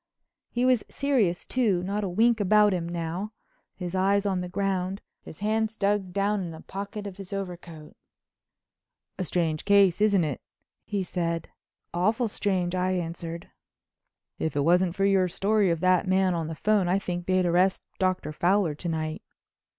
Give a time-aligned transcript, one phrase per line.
[0.49, 3.33] He was serious too, not a wink about him now,
[3.75, 7.95] his eyes on the ground, his hands dug down in the pockets of his overcoat.
[9.19, 10.41] "A strange case, isn't it?"
[10.85, 11.49] he said.
[11.93, 13.51] "Awful strange," I answered.
[14.39, 17.45] "If it wasn't for your story of that man on the 'phone I think they'd
[17.45, 18.31] arrest Dr.
[18.33, 19.21] Fowler to night."